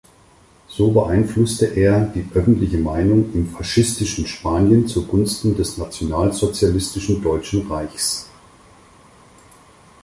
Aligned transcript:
So 0.67 0.89
beeinflusste 0.89 1.67
er 1.75 2.05
die 2.07 2.25
öffentliche 2.33 2.79
Meinung 2.79 3.31
im 3.35 3.47
faschistischen 3.47 4.25
Spanien 4.25 4.87
zugunsten 4.87 5.55
des 5.55 5.77
nationalsozialistischen 5.77 7.21
Deutschen 7.21 7.67
Reichs. 7.69 8.25